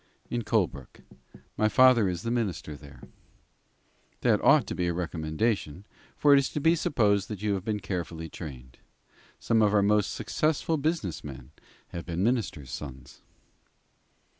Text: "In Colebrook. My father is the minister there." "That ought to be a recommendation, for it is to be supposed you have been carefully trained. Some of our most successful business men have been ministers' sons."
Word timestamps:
"In 0.31 0.41
Colebrook. 0.43 1.01
My 1.57 1.69
father 1.69 2.09
is 2.09 2.23
the 2.23 2.31
minister 2.31 2.75
there." 2.75 3.03
"That 4.21 4.43
ought 4.43 4.65
to 4.65 4.73
be 4.73 4.87
a 4.87 4.93
recommendation, 4.95 5.85
for 6.17 6.33
it 6.33 6.39
is 6.39 6.49
to 6.53 6.59
be 6.59 6.75
supposed 6.75 7.29
you 7.39 7.53
have 7.53 7.63
been 7.63 7.79
carefully 7.81 8.27
trained. 8.27 8.79
Some 9.39 9.61
of 9.61 9.75
our 9.75 9.83
most 9.83 10.11
successful 10.15 10.77
business 10.77 11.23
men 11.23 11.51
have 11.89 12.07
been 12.07 12.23
ministers' 12.23 12.71
sons." 12.71 13.21